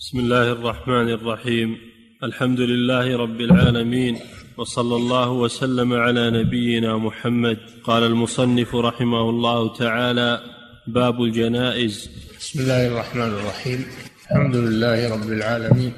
[0.00, 1.78] بسم الله الرحمن الرحيم.
[2.22, 4.20] الحمد لله رب العالمين
[4.56, 7.58] وصلى الله وسلم على نبينا محمد.
[7.84, 10.40] قال المصنف رحمه الله تعالى
[10.86, 12.08] باب الجنائز.
[12.40, 13.86] بسم الله الرحمن الرحيم.
[14.30, 15.92] الحمد لله رب العالمين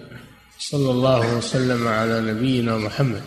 [0.58, 3.22] صلى الله وسلم على نبينا محمد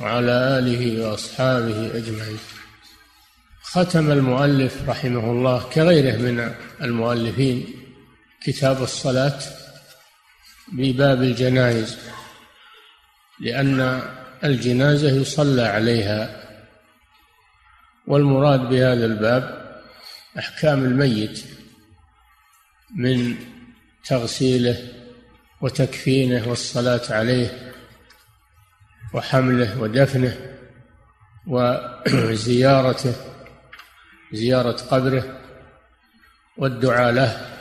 [0.00, 2.38] وعلى آله وأصحابه أجمعين.
[3.62, 6.50] ختم المؤلف رحمه الله كغيره من
[6.82, 7.66] المؤلفين
[8.44, 9.65] كتاب الصلاة
[10.72, 11.98] بباب الجنائز
[13.40, 14.02] لأن
[14.44, 16.46] الجنازة يصلى عليها
[18.06, 19.66] والمراد بهذا الباب
[20.38, 21.44] أحكام الميت
[22.96, 23.36] من
[24.04, 24.76] تغسيله
[25.60, 27.72] وتكفينه والصلاة عليه
[29.14, 30.36] وحمله ودفنه
[31.46, 33.14] وزيارته
[34.32, 35.40] زيارة قبره
[36.56, 37.55] والدعاء له.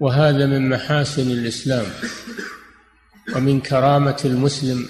[0.00, 1.86] وهذا من محاسن الإسلام
[3.36, 4.88] ومن كرامة المسلم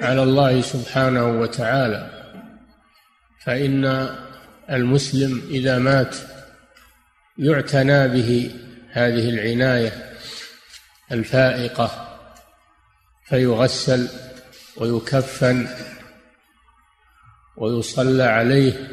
[0.00, 2.10] على الله سبحانه وتعالى
[3.44, 4.08] فإن
[4.70, 6.16] المسلم إذا مات
[7.38, 8.54] يعتنى به
[8.90, 10.12] هذه العناية
[11.12, 12.18] الفائقة
[13.28, 14.08] فيغسل
[14.76, 15.68] ويكفن
[17.56, 18.88] ويصلى عليه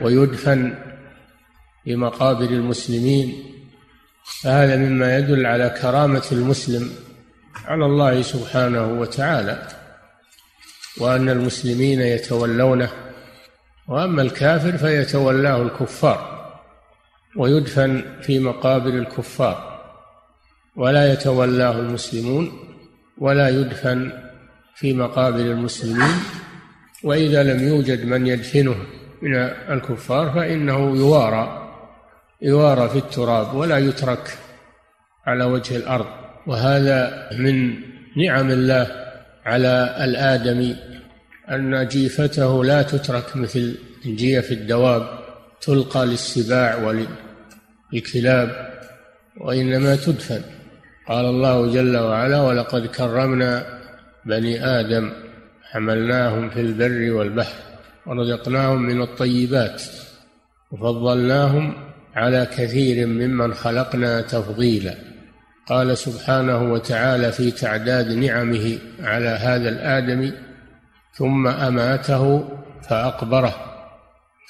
[0.00, 0.78] ويدفن
[1.84, 3.57] في مقابر المسلمين.
[4.42, 6.90] فهذا مما يدل على كرامة المسلم
[7.64, 9.68] على الله سبحانه وتعالى
[11.00, 12.90] وأن المسلمين يتولونه
[13.88, 16.38] وأما الكافر فيتولاه الكفار
[17.36, 19.80] ويدفن في مقابر الكفار
[20.76, 22.52] ولا يتولاه المسلمون
[23.18, 24.12] ولا يدفن
[24.74, 26.14] في مقابر المسلمين
[27.04, 28.76] وإذا لم يوجد من يدفنه
[29.22, 29.34] من
[29.70, 31.67] الكفار فإنه يوارى.
[32.42, 34.38] يوارى في التراب ولا يترك
[35.26, 36.06] على وجه الأرض.
[36.46, 37.74] وهذا من
[38.16, 38.86] نعم الله
[39.44, 40.76] على الادمي
[41.50, 45.18] أن جيفته لا تترك مثل جيف الدواب
[45.60, 48.70] تلقى للسباع وللكلاب
[49.40, 50.42] وإنما تدفن.
[51.08, 53.78] قال الله جل وعلا ولقد كرمنا
[54.26, 55.12] بني آدم
[55.62, 57.62] حملناهم في البر والبحر
[58.06, 59.82] ورزقناهم من الطيبات
[60.70, 61.87] وفضلناهم
[62.18, 64.94] على كثير ممن خلقنا تفضيلا.
[65.66, 70.32] قال سبحانه وتعالى في تعداد نعمه على هذا الادمي
[71.14, 72.48] ثم أماته
[72.88, 73.54] فأقبره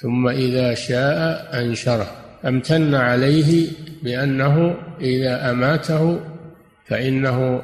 [0.01, 2.07] ثم إذا شاء أنشره.
[2.45, 3.67] أمتن عليه
[4.03, 6.19] بأنه إذا أماته
[6.87, 7.61] فإنه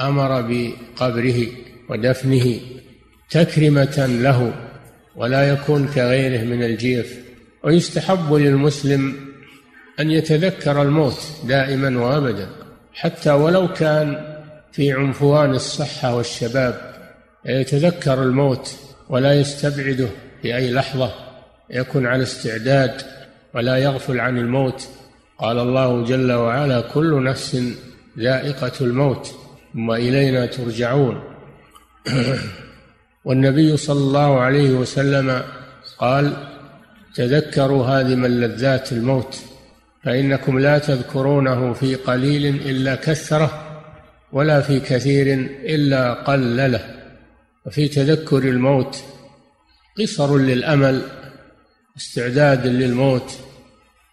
[0.00, 1.46] أمر بقبره
[1.88, 2.60] ودفنه
[3.30, 4.52] تكرمة له
[5.16, 7.18] ولا يكون كغيره من الجيف.
[7.64, 9.27] ويستحب للمسلم
[10.00, 12.48] أن يتذكر الموت دائما وأبدا
[12.92, 14.38] حتى ولو كان
[14.72, 16.94] في عنفوان الصحة والشباب
[17.44, 18.76] يتذكر الموت
[19.08, 20.08] ولا يستبعده
[20.42, 21.10] في أي لحظة
[21.70, 23.02] يكون على استعداد
[23.54, 24.88] ولا يغفل عن الموت.
[25.38, 27.62] قال الله جل وعلا كل نفس
[28.18, 29.34] ذائقة الموت
[29.72, 31.22] ثم إلينا ترجعون.
[33.24, 35.42] والنبي صلى الله عليه وسلم
[35.98, 36.32] قال
[37.14, 39.38] تذكروا هذه من لذات الموت
[40.04, 43.64] فإنكم لا تذكرونه في قليل إلا كثرة
[44.32, 46.94] ولا في كثير إلا قلله.
[47.66, 49.04] وفي تذكر الموت
[49.98, 51.02] قصر للأمل
[51.96, 53.38] استعداد للموت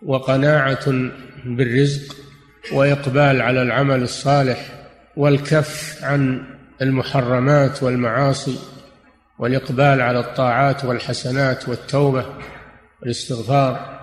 [0.06, 0.92] وقناعة
[1.46, 2.16] بالرزق
[2.72, 6.44] وإقبال على العمل الصالح والكف عن
[6.82, 8.56] المحرمات والمعاصي
[9.40, 12.26] والإقبال على الطاعات والحسنات والتوبة
[13.02, 13.95] والاستغفار.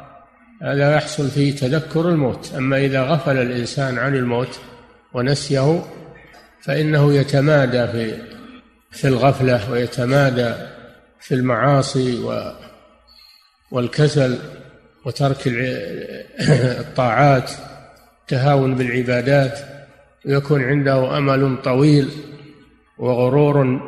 [0.63, 2.55] هذا يحصل فيه تذكر الموت.
[2.57, 4.61] أما إذا غفل الإنسان عن الموت
[5.15, 5.83] ونسيه
[6.63, 8.15] فإنه يتمادى في
[8.91, 10.55] في الغفلة ويتمادى
[11.21, 12.53] في المعاصي و
[13.71, 14.39] والكسل
[15.05, 15.39] وترك
[16.81, 17.51] الطاعات
[18.29, 19.59] تهاون بالعبادات
[20.27, 22.09] ويكون عنده أمل طويل
[22.99, 23.81] وغرور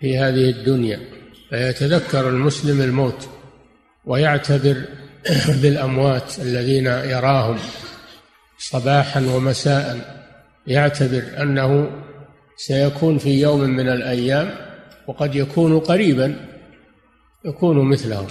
[0.00, 1.00] في هذه الدنيا.
[1.50, 3.28] فيتذكر المسلم الموت.
[4.06, 4.84] ويعتبر
[5.62, 7.58] بالأموات الذين يراهم
[8.58, 10.14] صباحا ومساء
[10.66, 11.90] يعتبر أنه
[12.56, 14.50] سيكون في يوم من الأيام
[15.06, 16.36] وقد يكون قريبا
[17.44, 18.26] يكون مثلهم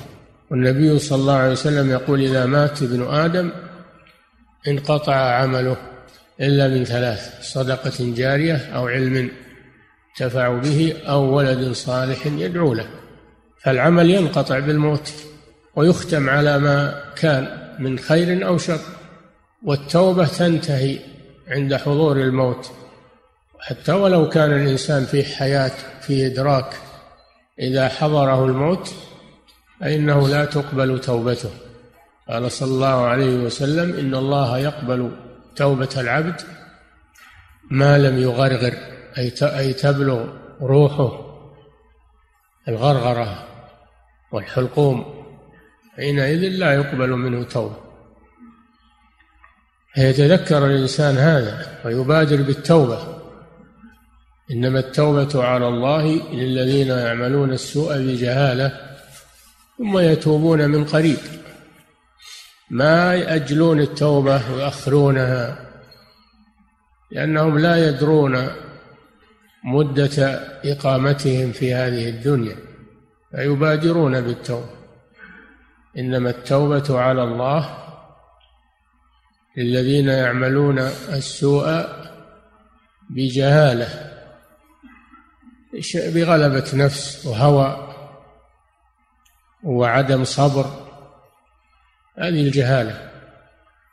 [0.51, 3.51] والنبي صلى الله عليه وسلم يقول إذا مات ابن آدم
[4.67, 5.77] انقطع عمله
[6.41, 9.31] إلا من ثلاث صدقة جارية أو علم
[10.17, 12.87] تفع به أو ولد صالح يدعو له.
[13.63, 15.13] فالعمل ينقطع بالموت.
[15.75, 18.79] ويختم على ما كان من خير أو شر
[19.63, 20.99] والتوبة تنتهي
[21.47, 22.71] عند حضور الموت.
[23.59, 25.71] حتى ولو كان الإنسان في حياة
[26.01, 26.73] في إدراك
[27.59, 28.93] إذا حضره الموت
[29.79, 31.49] فإنه لا تقبل توبته.
[32.29, 35.11] قال صلى الله عليه وسلم إن الله يقبل
[35.55, 36.41] توبة العبد
[37.71, 38.73] ما لم يغرغر
[39.41, 40.25] أي تبلغ
[40.61, 41.11] روحه
[42.67, 43.47] الغرغرة
[44.31, 45.22] والحلقوم.
[45.95, 47.77] حينئذ لا يقبل منه توبة.
[49.95, 53.21] فيتذكر الإنسان هذا ويبادر بالتوبة.
[54.51, 58.79] إنما التوبة على الله للذين يعملون السوء بجهالة
[59.77, 61.17] ثم يتوبون من قريب.
[62.69, 65.69] ما يأجلون التوبة ويؤخرونها
[67.11, 68.47] لأنهم لا يدرون
[69.65, 72.55] مدة إقامتهم في هذه الدنيا
[73.31, 74.82] فيبادرون بالتوبة.
[75.97, 77.77] إنما التوبة على الله
[79.57, 80.79] للذين يعملون
[81.09, 81.85] السوء
[83.09, 84.13] بجهالة
[85.95, 87.93] بغلبة نفس وهوى
[89.63, 90.65] وعدم صبر.
[92.17, 93.11] هذه الجهالة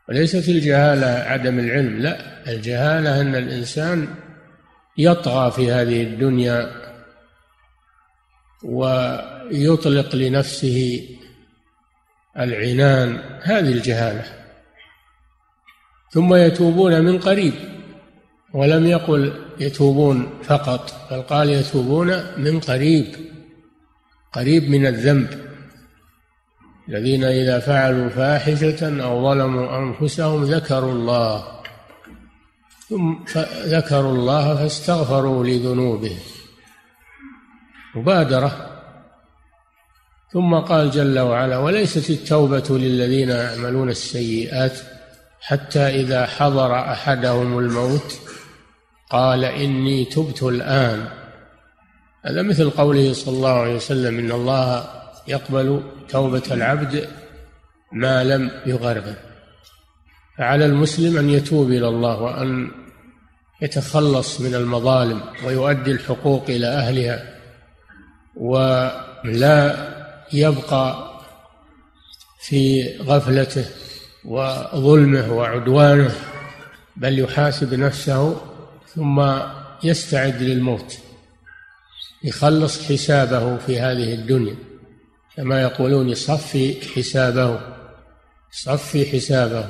[0.09, 4.09] وليست الجهالة عدم العلم لا الجهالة أن الإنسان
[4.99, 6.71] يطغى في هذه الدنيا
[8.65, 11.09] ويطلق لنفسه
[12.39, 14.25] العنان هذه الجهالة.
[16.11, 17.55] ثم يتوبون من قريب
[18.55, 22.07] ولم يقل يتوبون فقط بل قال يتوبون
[22.37, 23.07] من قريب
[24.33, 25.51] قريب من الذنب.
[26.89, 31.61] الذين إذا فعلوا فاحشة أو ظلموا أنفسهم ذكروا الله
[32.89, 33.15] ثم
[33.65, 36.19] ذكروا الله فاستغفروا لذنوبهم.
[37.95, 38.70] مبادرة.
[40.33, 44.79] ثم قال جل وعلا وليست التوبة للذين يعملون السيئات
[45.41, 48.19] حتى إذا حضر أحدهم الموت
[49.11, 51.09] قال إني تبت الآن.
[52.25, 54.85] هذا مثل قوله صلى الله عليه وسلم إن الله
[55.29, 57.09] يقبل توبة العبد
[57.93, 59.15] ما لم يغرغر.
[60.39, 62.71] فعلى المسلم أن يتوب إلى الله وأن
[63.63, 67.23] يتخلص من المظالم ويؤدي الحقوق إلى أهلها
[68.37, 69.90] ولا
[70.33, 71.11] يبقى
[72.41, 73.65] في غفلته
[74.25, 76.15] وظلمه وعدوانه
[76.97, 78.41] بل يحاسب نفسه
[78.95, 79.41] ثم
[79.85, 80.99] يستعد للموت.
[82.25, 84.57] يخلص حسابه في هذه الدنيا.
[85.37, 87.61] كما يقولون يصفي حسابه
[88.53, 89.63] يصفي حسابه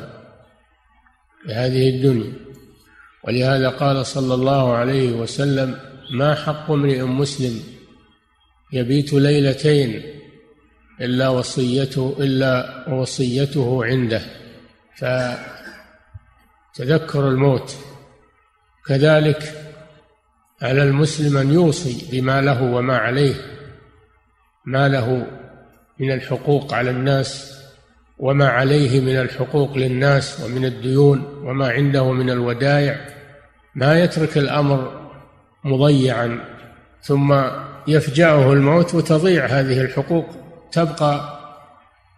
[1.43, 2.33] في هذه الدنيا.
[3.25, 5.79] ولهذا قال صلى الله عليه وسلم
[6.13, 7.61] ما حق امرئ مسلم
[8.73, 10.20] يبيت ليلتين
[11.01, 14.23] إلا وصيته إلا وصيته عنده.
[16.75, 17.77] فتذكر الموت.
[18.87, 19.55] كذلك
[20.63, 23.35] على المسلم أن يوصي بما له وما عليه.
[24.65, 25.27] ما له
[25.99, 27.61] من الحقوق على الناس
[28.19, 33.07] وما عليه من الحقوق للناس ومن الديون وما عنده من الودائع.
[33.75, 35.11] ما يترك الأمر
[35.65, 36.41] مضيعا
[37.03, 37.43] ثم
[37.89, 40.27] يفجعه الموت وتضيع هذه الحقوق.
[40.73, 41.41] تبقى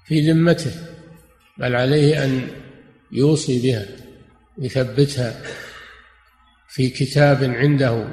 [0.06, 0.72] في ذمته
[1.58, 2.48] بل عليه أن
[3.12, 3.86] يوصي بها
[4.58, 5.34] يثبتها
[6.68, 8.04] في كتاب عنده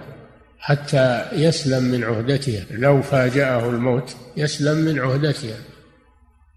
[0.59, 2.65] حتى يسلم من عهدتها.
[2.71, 5.57] لو فاجأه الموت يسلم من عهدتها.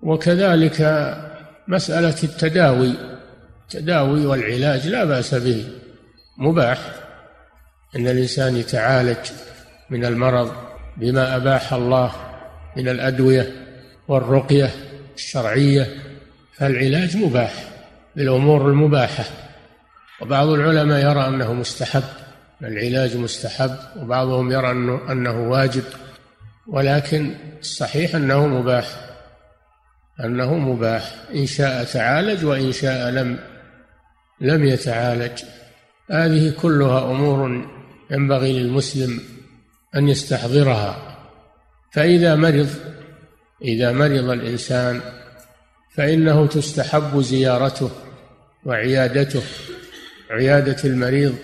[0.03, 0.81] وكذلك
[1.69, 2.95] مسألة التداوي
[3.63, 5.69] التداوي والعلاج لا بأس به
[6.39, 6.95] مباح.
[7.97, 9.31] أن الإنسان يتعالج
[9.91, 10.53] من المرض
[10.97, 12.13] بما أباح الله
[12.77, 13.62] من الأدوية
[14.09, 14.71] والرقية
[15.15, 16.03] الشرعية
[16.55, 17.65] فالعلاج مباح
[18.17, 19.25] بالأمور المباحة.
[20.21, 22.03] وبعض العلماء يرى أنه مستحب
[22.63, 25.85] العلاج مستحب وبعضهم يرى أنه, أنه واجب
[26.67, 28.87] ولكن الصحيح أنه مباح
[30.25, 31.15] أنه مباح.
[31.35, 33.39] إن شاء تعالج وإن شاء لم
[34.41, 35.43] لم يتعالج.
[36.11, 37.69] هذه كلها أمور
[38.11, 39.21] ينبغي للمسلم
[39.97, 41.19] أن يستحضرها.
[41.93, 42.69] فإذا مرض
[43.65, 45.01] إذا مرض الإنسان
[45.95, 47.91] فإنه تستحب زيارته
[48.65, 49.43] وعيادته
[50.31, 51.35] عيادة المريض.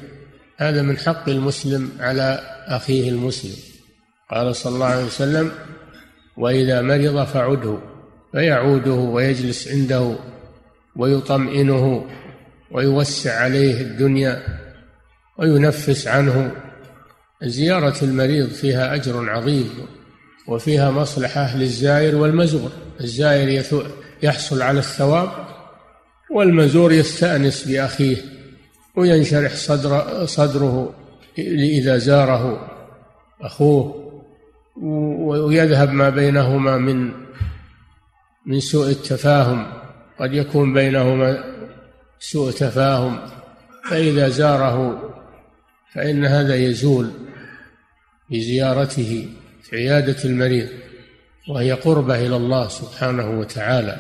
[0.57, 3.57] هذا من حق المسلم على أخيه المسلم.
[4.31, 5.51] قال صلى الله عليه وسلم
[6.37, 7.79] وإذا مرض فعده
[8.33, 10.17] فيعوده ويجلس عنده
[10.97, 12.07] ويطمئنه
[12.71, 14.43] ويوسع عليه الدنيا
[15.39, 16.53] وينفس عنه.
[17.43, 19.98] زيارة المريض فيها أجر عظيم.
[20.49, 22.71] وفيها مصلحة للزائر والمزور.
[23.01, 23.65] الزائر
[24.23, 25.31] يحصل على الثواب
[26.31, 28.17] والمزور يستأنس بأخيه
[28.97, 30.95] وينشرح صدر صدره
[31.39, 32.71] إذا زاره
[33.41, 34.05] أخوه
[35.23, 37.13] ويذهب ما بينهما من
[38.47, 39.67] من سوء التفاهم.
[40.21, 41.45] قد يكون بينهما
[42.19, 43.19] سوء تفاهم
[43.91, 45.03] فإذا زاره
[45.95, 47.11] فإن هذا يزول
[48.31, 49.29] بزيارته.
[49.71, 50.69] في عيادة المريض
[51.49, 53.97] وهي قربة إلى الله سبحانه وتعالى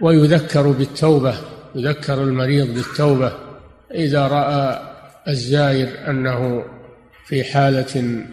[0.00, 1.34] ويذكر بالتوبة
[1.74, 3.32] يذكر المريض بالتوبة
[3.94, 4.80] إذا رأى
[5.28, 6.64] الزائر أنه
[7.26, 8.24] في حالة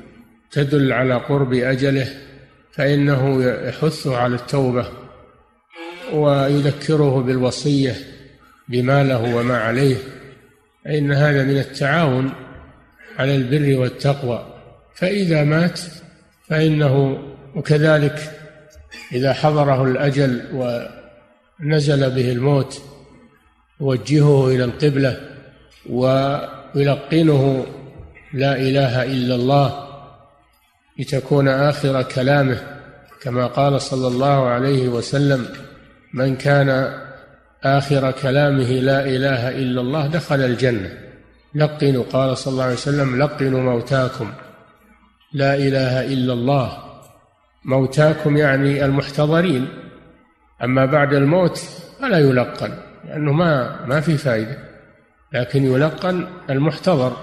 [0.52, 2.08] تدل على قرب أجله
[2.72, 4.88] فإنه يحثه على التوبة
[6.14, 7.96] ويذكره بالوصية
[8.68, 9.96] بما له وما عليه
[10.86, 12.32] فإن هذا من التعاون
[13.18, 14.46] على البر والتقوى
[14.96, 15.80] فإذا مات
[16.50, 17.24] فإنه
[17.56, 18.32] وكذلك
[19.12, 22.82] إذا حضره الأجل ونزل به الموت
[23.82, 25.20] يوجهه إلى القبلة
[25.90, 27.66] ويلقنه
[28.34, 29.90] لا إله إلا الله
[31.00, 32.58] لتكون آخر كلامه
[33.22, 35.46] كما قال صلى الله عليه وسلم
[36.14, 37.00] من كان
[37.64, 40.90] آخر كلامه لا إله إلا الله دخل الجنة
[41.56, 44.32] لقنوا قال صلى الله عليه وسلم لقنوا موتاكم
[45.34, 46.78] لا إله إلا الله.
[47.66, 49.68] موتاكم يعني المحتضرين.
[50.64, 51.58] أما بعد الموت
[52.00, 52.74] فلا يلقن
[53.06, 54.58] لأنه ما ما في فائدة.
[55.34, 57.18] لكن يلقن المحتضر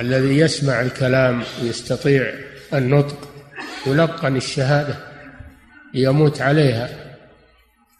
[0.00, 2.32] الذي يسمع الكلام ويستطيع
[2.74, 3.28] النطق.
[3.86, 4.94] يلقن الشهادة
[5.94, 6.88] يموت عليها.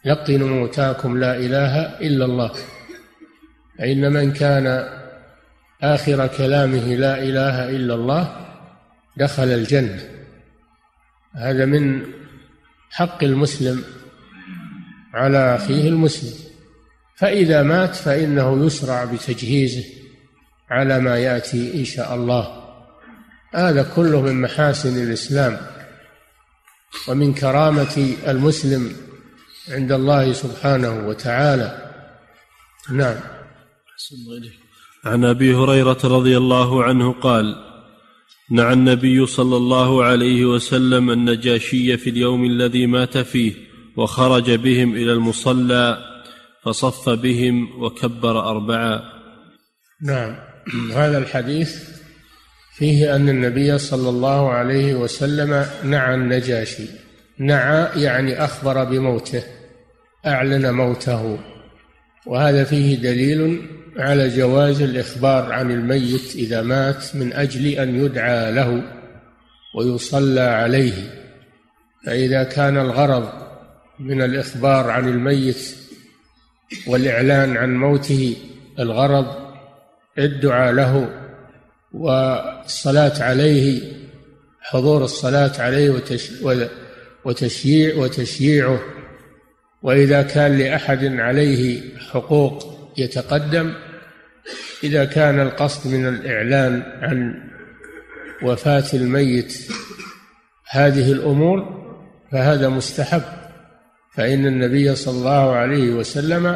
[0.05, 2.51] لقنوا موتاكم لا إله إلا الله.
[3.79, 4.89] فإن من كان
[5.81, 8.46] آخر كلامه لا إله إلا الله
[9.17, 10.03] دخل الجنة.
[11.35, 12.03] هذا من
[12.91, 13.83] حق المسلم
[15.13, 16.33] على أخيه المسلم.
[17.15, 19.83] فإذا مات فإنه يسرع بتجهيزه
[20.69, 22.63] على ما يأتي إن شاء الله.
[23.53, 25.57] هذا كله من محاسن الإسلام
[27.07, 28.95] ومن كرامة المسلم
[29.69, 31.91] عند الله سبحانه وتعالى.
[32.91, 33.15] نعم.
[35.05, 37.66] عن أبي هريرة رضي الله عنه قال
[38.51, 43.53] نعى النبي صلى الله عليه وسلم النجاشي في اليوم الذي مات فيه
[43.97, 45.97] وخرج بهم إلى المصلى
[46.63, 49.01] فصف بهم وكبر أربعا.
[50.01, 50.35] نعم.
[50.93, 51.75] هذا الحديث
[52.77, 56.87] فيه أن النبي صلى الله عليه وسلم نعى النجاشي.
[57.39, 59.43] نعى يعني أخبر بموته
[60.25, 61.39] أعلن موته.
[62.25, 68.83] وهذا فيه دليل على جواز الإخبار عن الميت إذا مات من أجل أن يدعى له
[69.75, 70.93] ويصلى عليه.
[72.05, 73.29] فإذا كان الغرض
[73.99, 75.75] من الإخبار عن الميت
[76.87, 78.35] والإعلان عن موته
[78.79, 79.35] الغرض
[80.17, 81.09] الدعاء له
[81.93, 83.81] والصلاة عليه
[84.61, 86.01] حضور الصلاة عليه
[87.25, 88.79] وتشييع وتشييعه.
[89.81, 93.73] وإذا كان لأحد عليه حقوق يتقدم
[94.83, 97.43] إذا كان القصد من الإعلان عن
[98.43, 99.71] وفاة الميت
[100.69, 101.87] هذه الأمور
[102.31, 103.21] فهذا مستحب
[104.13, 106.55] فإن النبي صلى الله عليه وسلم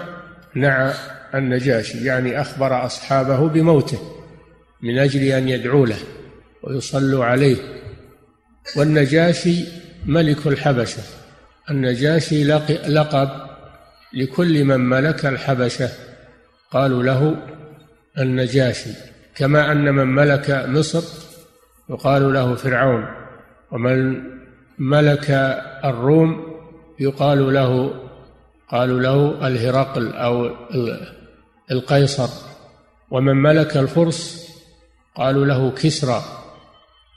[0.55, 0.93] نعى
[1.35, 3.99] النجاشي يعني أخبر أصحابه بموته
[4.81, 5.99] من أجل أن يدعوا له
[6.63, 7.57] ويصلوا عليه.
[8.75, 9.65] والنجاشي
[10.05, 11.03] ملك الحبشة
[11.69, 12.43] النجاشي
[12.87, 13.29] لقب
[14.13, 15.89] لكل من ملك الحبشة
[16.71, 17.37] قالوا له
[18.19, 18.89] النجاشي
[19.35, 21.03] كما أن من ملك مصر
[21.89, 23.05] يقال له فرعون
[23.71, 24.23] ومن
[24.79, 25.29] ملك
[25.85, 26.57] الروم
[26.99, 27.93] يقال له
[28.69, 30.49] قالوا له الهرقل أو
[31.71, 32.29] القيصر
[33.11, 34.47] ومن ملك الفرس
[35.15, 36.23] قالوا له كسرى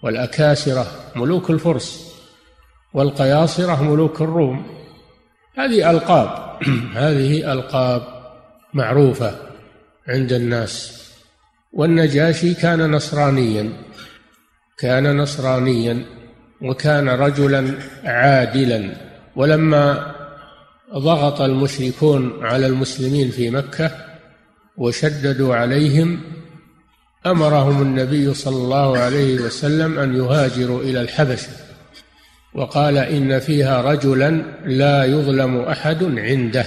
[0.02, 0.86] والأكاسرة
[1.16, 2.14] ملوك الفرس
[2.94, 4.66] والقياصرة ملوك الروم.
[5.54, 6.58] هذه ألقاب
[7.02, 8.02] هذه ألقاب
[8.74, 9.34] معروفة.
[10.08, 11.04] عند الناس.
[11.72, 13.72] والنجاشي كان نصرانيا
[14.78, 16.04] كان نصرانيا
[16.62, 18.90] وكان رجلا عادلا.
[19.36, 20.14] ولما
[20.94, 23.90] ضغط المشركون على المسلمين في مكة
[24.76, 26.20] وشددوا عليهم
[27.26, 31.48] أمرهم النبي صلى الله عليه وسلم أن يهاجروا إلى الحبشة.
[32.54, 34.30] وقال إن فيها رجلا
[34.66, 36.66] لا يظلم أحد عنده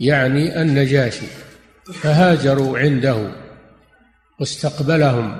[0.00, 1.26] يعني النجاشي.
[1.92, 3.30] فهاجروا عنده
[4.40, 5.36] واستقبلهم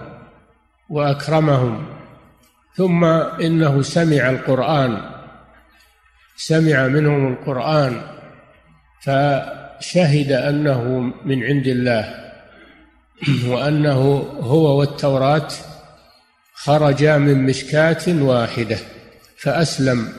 [0.90, 1.86] وأكرمهم.
[2.76, 5.10] ثم إنه سمع القرآن
[6.36, 8.02] سمع منهم القرآن
[9.80, 10.82] شهد أنه
[11.24, 12.14] من عند الله
[13.46, 14.00] وأنه
[14.40, 15.48] هو والتوراة
[16.54, 18.78] خرجا من مشكاة واحدة
[19.38, 20.12] فأسلم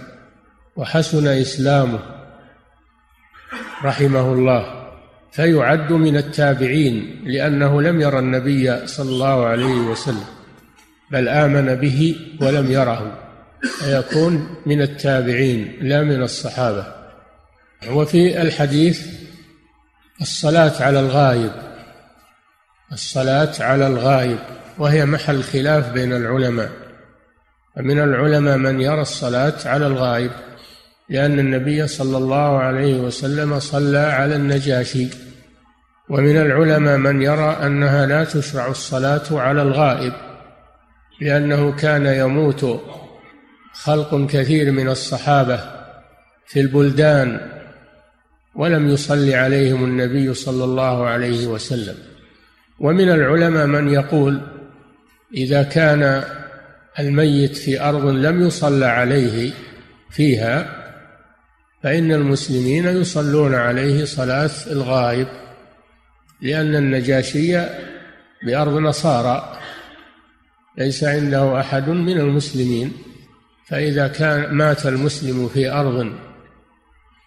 [0.75, 2.00] وحسن إسلامه
[3.84, 4.75] رحمه الله.
[5.36, 10.25] فيعد من التابعين لأنه لم يرى النبي صلى الله عليه وسلم
[11.12, 13.18] بل آمن به ولم يره.
[13.80, 16.88] فيكون من التابعين لا من الصحابة.
[17.89, 19.08] وفي الحديث
[20.22, 21.51] الصلاة على الغائب
[22.92, 24.39] الصلاة على الغائب
[24.77, 26.72] وهي محل خلاف بين العلماء.
[27.75, 30.32] فمن العلماء من يرى الصلاة على الغائب
[31.10, 35.25] لأن النبي صلى الله عليه وسلم صلى على النجاشي.
[36.10, 40.14] ومن العلماء من يرى أنها لا تشرع الصلاة على الغائب
[41.22, 42.82] لأنه كان يموت
[43.74, 45.60] خلق كثير من الصحابة
[46.48, 47.52] في البلدان
[48.56, 51.96] ولم يصلي عليهم النبي صلى الله عليه وسلم.
[52.80, 54.42] ومن العلماء من يقول
[55.34, 56.24] إذا كان
[57.00, 59.52] الميت في أرض لم يصلى عليه
[60.10, 60.86] فيها
[61.84, 65.28] فإن المسلمين يصلون عليه صلاة الغائب.
[66.42, 67.58] لأن النجاشي
[68.46, 69.60] بأرض نصارى
[70.77, 72.92] ليس عنده أحد من المسلمين
[73.68, 76.12] فإذا كان مات المسلم في أرض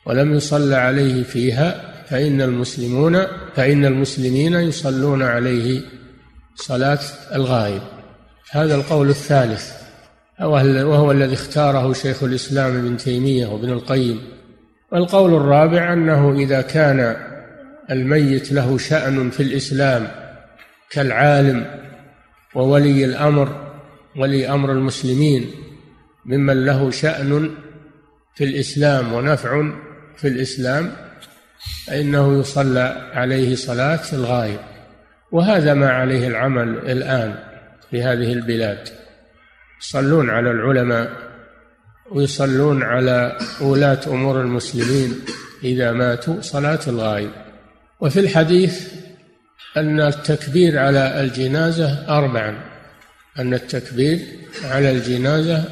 [0.06, 5.80] ولم يصلى عليه فيها فإن المسلمون فإن المسلمين يصلون عليه
[6.54, 6.98] صلاة
[7.34, 7.82] الغائب.
[8.50, 9.72] هذا القول الثالث
[10.40, 14.20] وهو الذي اختاره شيخ الإسلام ابن تيمية وابن القيم.
[14.92, 17.27] والقول الرابع أنه إذا كان
[17.90, 20.08] الميت له شأن في الإسلام
[20.90, 21.66] كالعالم
[22.54, 23.68] وولي الأمر
[24.16, 25.50] ولي أمر المسلمين
[26.24, 27.50] ممن له شأن
[28.34, 29.70] في الإسلام ونفع
[30.16, 30.92] في الإسلام
[31.86, 34.60] فإنه يصلى عليه صلاة الغائب.
[35.32, 37.34] وهذا ما عليه العمل الآن
[37.90, 38.88] في هذه البلاد.
[39.80, 41.10] يصلون على العلماء
[42.10, 45.14] ويصلون على ولاة أمور المسلمين
[45.64, 47.30] إذا ماتوا صلاة الغائب.
[48.00, 48.88] وفي الحديث
[49.76, 52.58] أن التكبير على الجنازة أربعا.
[53.38, 54.20] أن التكبير
[54.64, 55.64] على الجنازة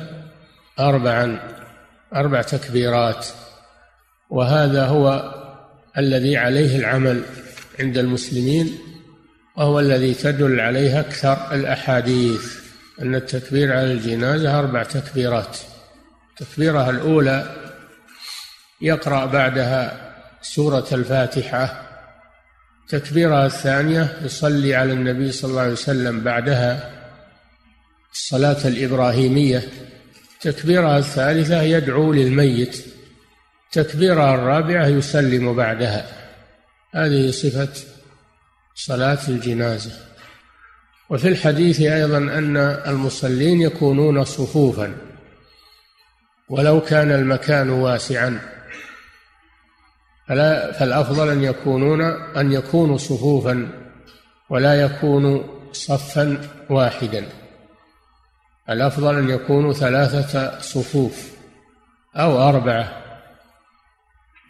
[0.78, 1.40] أربعا.
[2.14, 3.26] أربع تكبيرات.
[4.30, 5.34] وهذا هو
[5.98, 7.22] الذي عليه العمل
[7.80, 8.78] عند المسلمين
[9.56, 12.56] وهو الذي تدل عليه أكثر الأحاديث.
[13.02, 15.58] أن التكبير على الجنازة أربع تكبيرات.
[16.30, 17.56] التكبيرة الأولى
[18.80, 20.12] يقرأ بعدها
[20.42, 21.85] سورة الفاتحة
[22.86, 26.90] التكبيرة الثانية يصلي على النبي صلى الله عليه وسلم بعدها
[28.12, 29.68] الصلاة الإبراهيمية.
[30.34, 32.84] التكبيرة الثالثة يدعو للميت.
[33.66, 36.06] التكبيرة الرابعة يسلم بعدها.
[36.94, 37.68] هذه صفة
[38.74, 39.92] صلاة الجنازة.
[41.10, 44.94] وفي الحديث أيضا أن المصلين يكونون صفوفا
[46.48, 48.55] ولو كان المكان واسعا.
[50.28, 52.00] فلا فالأفضل أن يكونون
[52.36, 53.68] أن يكونوا صفوفا
[54.50, 57.28] ولا يكونوا صفا واحدا.
[58.70, 61.32] الأفضل أن يكونوا ثلاثة صفوف
[62.16, 63.02] أو أربعة.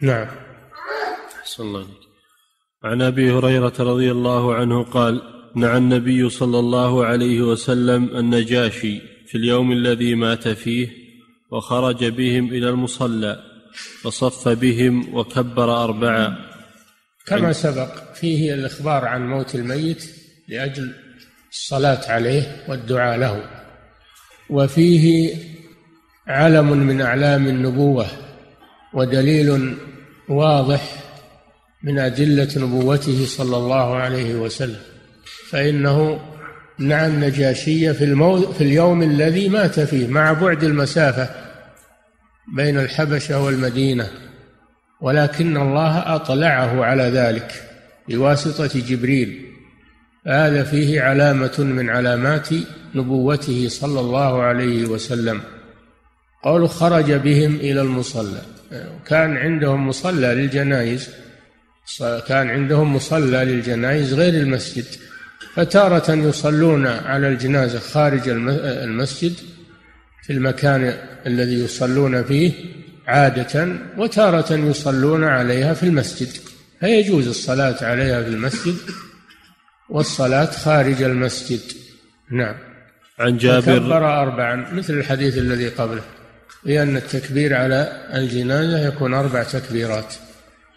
[0.01, 0.27] نعم.
[1.41, 1.85] أحسن الله
[2.83, 5.21] عن أبي هريرة رضي الله عنه قال
[5.55, 10.89] نعى النبي صلى الله عليه وسلم النجاشي في اليوم الذي مات فيه
[11.51, 13.39] وخرج بهم إلى المصلى
[14.01, 16.37] فصف بهم وكبر أربعا
[17.25, 20.03] كما سبق فيه الإخبار عن موت الميت
[20.47, 20.93] لأجل
[21.51, 23.43] الصلاة عليه والدعاء له.
[24.49, 25.35] وفيه
[26.27, 28.07] علم من أعلام النبوة
[28.93, 29.77] ودليل
[30.29, 31.03] واضح
[31.83, 34.81] من أدلة نبوته صلى الله عليه وسلم.
[35.49, 36.19] فإنه
[36.79, 38.51] نعى النجاشية في, المو...
[38.51, 41.46] في اليوم الذي مات فيه مع بعد المسافة
[42.55, 44.07] بين الحبشة والمدينة
[45.01, 47.63] ولكن الله أطلعه على ذلك
[48.09, 49.45] بواسطة جبريل.
[50.27, 52.49] هذا فيه علامة من علامات
[52.95, 55.41] نبوته صلى الله عليه وسلم.
[56.43, 58.41] قول خرج بهم إلى المصلى.
[59.05, 61.09] كان عندهم مصلى للجنائز
[62.27, 64.85] كان عندهم مصلى للجنائز غير المسجد
[65.53, 69.33] فتارة يصلون على الجنازة خارج المسجد
[70.27, 72.51] في المكان الذي يصلون فيه
[73.07, 76.29] عادة وتارة يصلون عليها في المسجد.
[76.79, 78.75] فيجوز الصلاة عليها في المسجد
[79.89, 81.59] والصلاة خارج المسجد.
[82.31, 82.55] نعم.
[83.19, 86.03] عن جابر كبر أربعا مثل الحديث الذي قبله
[86.63, 90.13] لأن التكبير على الجنازة يكون أربع تكبيرات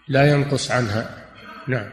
[0.09, 1.11] لا ينقص عنها.
[1.69, 1.91] نعم.